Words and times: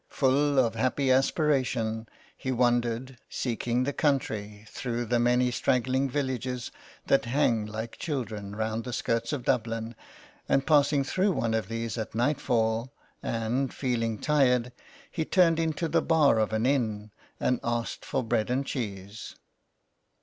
Full 0.09 0.57
of 0.57 0.73
happy 0.73 1.11
aspiration 1.11 2.09
he 2.35 2.51
wandered, 2.51 3.19
seeking 3.29 3.83
the 3.83 3.93
country 3.93 4.65
through 4.67 5.05
266 5.05 5.05
THE 5.05 5.11
CLERK'S 5.11 5.11
QUEST. 5.11 5.11
the 5.11 5.19
many 5.19 5.51
straggling 5.51 6.09
villages 6.09 6.71
that 7.05 7.25
hang 7.25 7.67
like 7.67 7.99
children 7.99 8.55
round 8.55 8.83
the 8.83 8.93
skirts 8.93 9.31
of 9.31 9.43
Dublin 9.45 9.93
and 10.49 10.65
passing 10.65 11.03
through 11.03 11.33
one 11.33 11.53
of 11.53 11.67
these 11.67 11.99
at 11.99 12.15
night 12.15 12.41
fall, 12.41 12.91
and, 13.21 13.71
feeling 13.71 14.17
tired, 14.17 14.71
he 15.11 15.23
turned 15.23 15.59
into 15.59 15.87
the 15.87 16.01
bar 16.01 16.39
of 16.39 16.51
an 16.51 16.65
inn, 16.65 17.11
and 17.39 17.59
asked 17.63 18.03
for 18.03 18.23
bread 18.23 18.49
and 18.49 18.65
cheese. 18.65 19.35